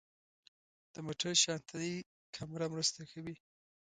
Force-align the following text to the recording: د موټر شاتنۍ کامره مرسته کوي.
د 0.93 0.95
موټر 1.05 1.33
شاتنۍ 1.43 1.93
کامره 2.35 2.65
مرسته 2.73 3.01
کوي. 3.11 3.35